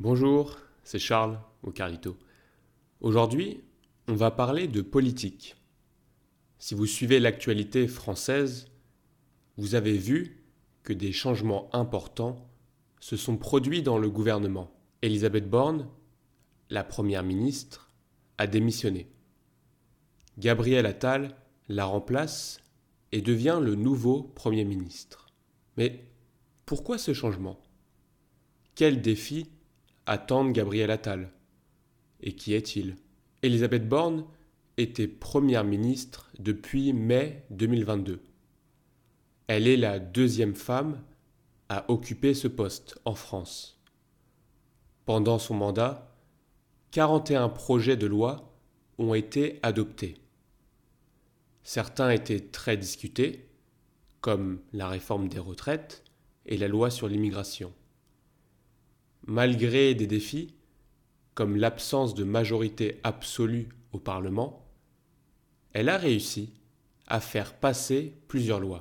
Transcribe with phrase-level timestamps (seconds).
[0.00, 2.16] Bonjour, c'est Charles au Carlito.
[3.00, 3.64] Aujourd'hui,
[4.06, 5.56] on va parler de politique.
[6.60, 8.68] Si vous suivez l'actualité française,
[9.56, 10.44] vous avez vu
[10.84, 12.48] que des changements importants
[13.00, 14.70] se sont produits dans le gouvernement.
[15.02, 15.88] Elisabeth Borne,
[16.70, 17.90] la première ministre,
[18.38, 19.08] a démissionné.
[20.38, 21.34] Gabriel Attal
[21.68, 22.60] la remplace
[23.10, 25.26] et devient le nouveau Premier ministre.
[25.76, 26.04] Mais
[26.66, 27.58] pourquoi ce changement?
[28.76, 29.48] Quel défi
[30.08, 31.30] attendent Gabriel Attal
[32.20, 32.96] Et qui est-il?
[33.42, 34.24] Elisabeth Borne
[34.78, 38.20] était Première ministre depuis mai 2022.
[39.46, 41.02] Elle est la deuxième femme
[41.68, 43.80] à occuper ce poste en France.
[45.04, 46.16] Pendant son mandat,
[46.92, 48.54] 41 projets de loi
[48.98, 50.16] ont été adoptés.
[51.62, 53.46] Certains étaient très discutés,
[54.22, 56.02] comme la réforme des retraites
[56.46, 57.72] et la loi sur l'immigration.
[59.28, 60.54] Malgré des défis,
[61.34, 64.66] comme l'absence de majorité absolue au Parlement,
[65.74, 66.54] elle a réussi
[67.06, 68.80] à faire passer plusieurs lois.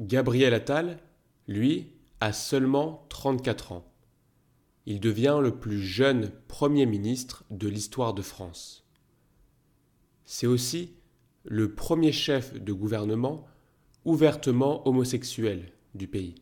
[0.00, 0.98] Gabriel Attal,
[1.46, 3.94] lui, a seulement 34 ans.
[4.84, 8.84] Il devient le plus jeune Premier ministre de l'histoire de France.
[10.24, 10.96] C'est aussi
[11.44, 13.46] le premier chef de gouvernement
[14.04, 16.34] ouvertement homosexuel du pays.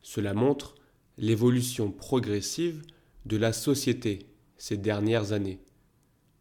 [0.00, 0.76] Cela montre
[1.22, 2.82] l'évolution progressive
[3.26, 5.60] de la société ces dernières années,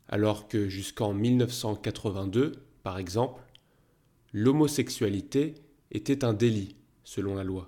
[0.07, 3.43] alors que jusqu'en 1982, par exemple,
[4.33, 5.53] l'homosexualité
[5.91, 7.67] était un délit selon la loi.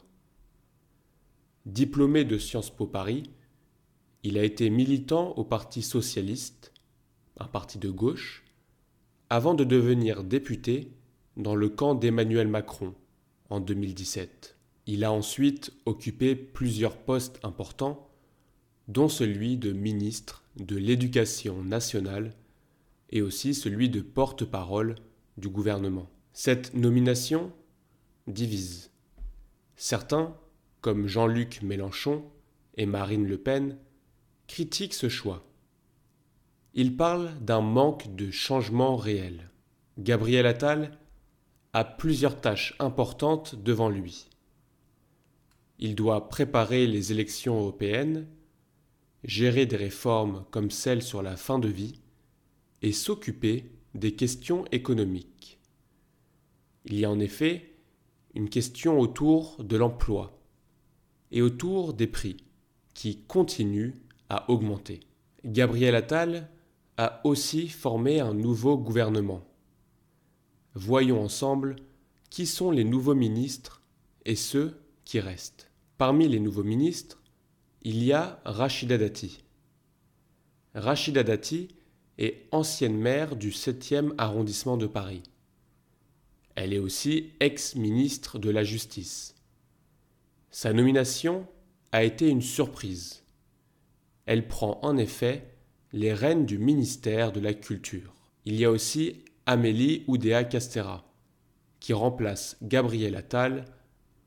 [1.67, 3.29] Diplômé de Sciences Po Paris,
[4.23, 6.73] il a été militant au Parti socialiste,
[7.37, 8.43] un parti de gauche,
[9.29, 10.91] avant de devenir député
[11.37, 12.95] dans le camp d'Emmanuel Macron
[13.51, 14.52] en 2017.
[14.85, 18.09] Il a ensuite occupé plusieurs postes importants,
[18.87, 22.33] dont celui de ministre de l'Éducation nationale
[23.09, 24.95] et aussi celui de porte-parole
[25.37, 26.09] du gouvernement.
[26.33, 27.51] Cette nomination
[28.27, 28.91] divise.
[29.75, 30.35] Certains,
[30.81, 32.23] comme Jean-Luc Mélenchon
[32.75, 33.77] et Marine Le Pen,
[34.47, 35.45] critiquent ce choix
[36.75, 39.49] il parle d'un manque de changement réel.
[39.99, 40.97] Gabriel Attal
[41.73, 44.27] a plusieurs tâches importantes devant lui.
[45.79, 48.27] Il doit préparer les élections européennes,
[49.23, 51.99] gérer des réformes comme celle sur la fin de vie
[52.81, 55.59] et s'occuper des questions économiques.
[56.85, 57.75] Il y a en effet
[58.35, 60.39] une question autour de l'emploi
[61.31, 62.37] et autour des prix
[62.93, 63.93] qui continuent
[64.29, 65.01] à augmenter.
[65.45, 66.49] Gabriel Attal
[66.97, 69.43] a aussi formé un nouveau gouvernement.
[70.75, 71.75] Voyons ensemble
[72.29, 73.81] qui sont les nouveaux ministres
[74.25, 75.69] et ceux qui restent.
[75.97, 77.21] Parmi les nouveaux ministres,
[77.83, 79.43] il y a Rachida Dati.
[80.73, 81.67] Rachida Dati
[82.17, 85.23] est ancienne maire du 7e arrondissement de Paris.
[86.55, 89.35] Elle est aussi ex-ministre de la Justice.
[90.51, 91.47] Sa nomination
[91.91, 93.23] a été une surprise.
[94.25, 95.53] Elle prend en effet
[95.91, 98.13] les reines du ministère de la Culture.
[98.45, 101.05] Il y a aussi Amélie Oudéa Castera,
[101.79, 103.65] qui remplace Gabriel Attal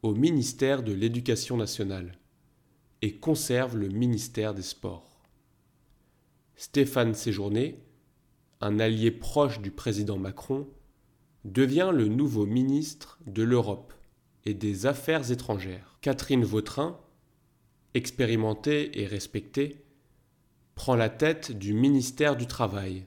[0.03, 2.19] au ministère de l'Éducation nationale
[3.03, 5.23] et conserve le ministère des Sports.
[6.57, 7.83] Stéphane Séjourné,
[8.61, 10.69] un allié proche du président Macron,
[11.45, 13.93] devient le nouveau ministre de l'Europe
[14.45, 15.99] et des Affaires étrangères.
[16.01, 16.99] Catherine Vautrin,
[17.95, 19.85] expérimentée et respectée,
[20.75, 23.06] prend la tête du ministère du Travail,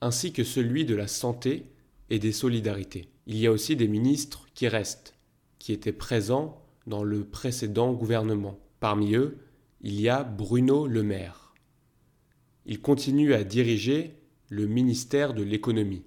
[0.00, 1.70] ainsi que celui de la Santé
[2.10, 3.08] et des Solidarités.
[3.26, 5.13] Il y a aussi des ministres qui restent,
[5.58, 8.58] qui étaient présents dans le précédent gouvernement.
[8.80, 9.38] Parmi eux,
[9.80, 11.54] il y a Bruno Le Maire.
[12.66, 16.04] Il continue à diriger le ministère de l'économie,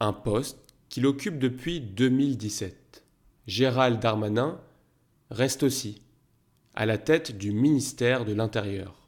[0.00, 3.04] un poste qu'il occupe depuis 2017.
[3.46, 4.60] Gérald Darmanin
[5.30, 6.02] reste aussi
[6.74, 9.04] à la tête du ministère de l'Intérieur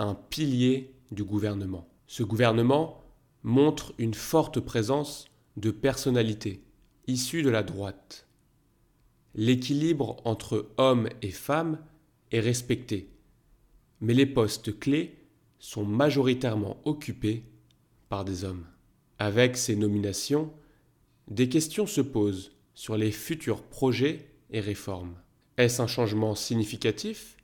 [0.00, 1.86] un pilier du gouvernement.
[2.06, 3.04] Ce gouvernement
[3.42, 5.26] montre une forte présence
[5.58, 6.64] de personnalités
[7.06, 8.26] issues de la droite.
[9.34, 11.78] L'équilibre entre hommes et femmes
[12.32, 13.08] est respecté,
[14.00, 15.16] mais les postes clés
[15.58, 17.44] sont majoritairement occupés
[18.08, 18.66] par des hommes.
[19.18, 20.52] Avec ces nominations,
[21.28, 25.14] des questions se posent sur les futurs projets et réformes.
[25.58, 27.36] Est-ce un changement significatif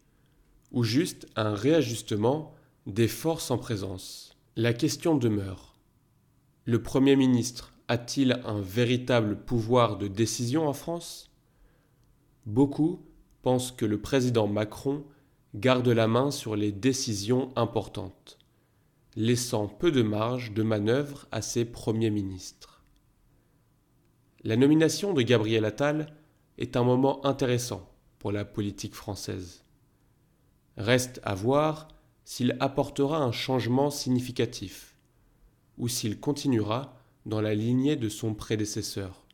[0.73, 2.55] ou juste un réajustement
[2.87, 4.37] des forces en présence?
[4.57, 5.77] La question demeure.
[6.65, 11.31] Le Premier ministre a-t-il un véritable pouvoir de décision en France?
[12.47, 13.05] Beaucoup
[13.43, 15.05] pensent que le président Macron
[15.57, 18.39] garde la main sur les décisions importantes,
[19.17, 22.85] laissant peu de marge de manœuvre à ses premiers ministres.
[24.45, 26.15] La nomination de Gabriel Attal
[26.57, 27.91] est un moment intéressant
[28.21, 29.65] pour la politique française.
[30.77, 31.89] Reste à voir
[32.25, 34.97] s'il apportera un changement significatif
[35.79, 39.25] ou s'il continuera dans la lignée de son prédécesseur,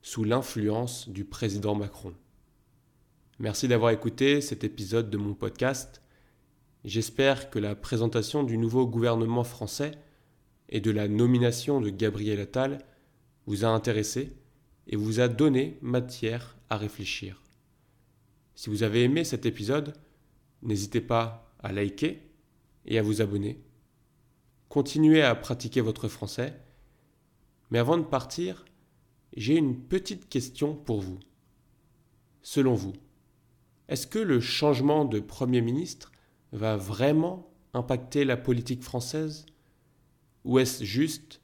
[0.00, 2.14] sous l'influence du président Macron.
[3.40, 6.02] Merci d'avoir écouté cet épisode de mon podcast.
[6.84, 9.92] J'espère que la présentation du nouveau gouvernement français
[10.68, 12.84] et de la nomination de Gabriel Attal
[13.46, 14.36] vous a intéressé
[14.88, 17.44] et vous a donné matière à réfléchir.
[18.56, 19.92] Si vous avez aimé cet épisode,
[20.62, 22.20] n'hésitez pas à liker
[22.86, 23.62] et à vous abonner.
[24.68, 26.60] Continuez à pratiquer votre français.
[27.70, 28.64] Mais avant de partir,
[29.36, 31.20] j'ai une petite question pour vous.
[32.42, 32.94] Selon vous,
[33.88, 36.12] est-ce que le changement de Premier ministre
[36.52, 39.46] va vraiment impacter la politique française
[40.44, 41.40] Ou est-ce juste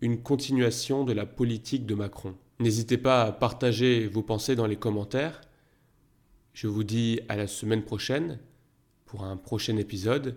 [0.00, 2.34] une continuation de la politique de Macron?
[2.58, 5.40] N'hésitez pas à partager vos pensées dans les commentaires.
[6.52, 8.38] Je vous dis à la semaine prochaine
[9.04, 10.36] pour un prochain épisode.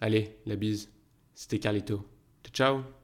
[0.00, 0.90] Allez, la bise.
[1.34, 2.04] C'était Carlito.
[2.52, 2.82] Ciao